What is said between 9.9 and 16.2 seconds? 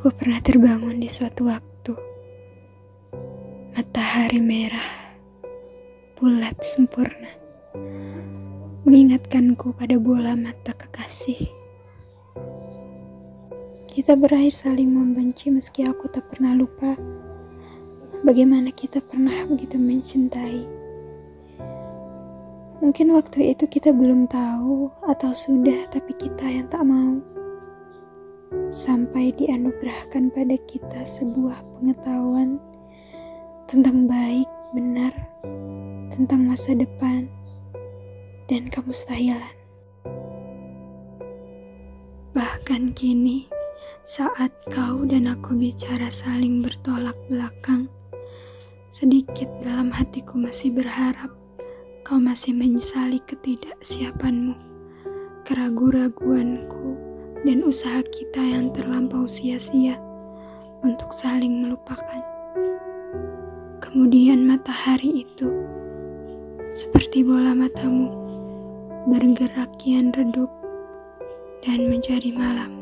bola mata kekasih. Kita berakhir saling membenci meski aku